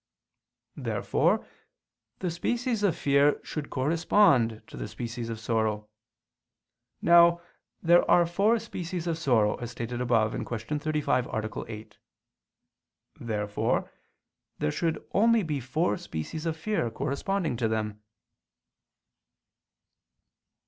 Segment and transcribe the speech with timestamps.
[0.77, 1.45] Therefore
[2.21, 5.89] the species of fear should correspond to the species of sorrow.
[7.03, 7.39] Now
[7.83, 10.79] there are four species of sorrow, as stated above (Q.
[10.79, 11.65] 35, A.
[11.71, 11.99] 8).
[13.19, 13.91] Therefore
[14.57, 18.01] there should only be four species of fear corresponding to them.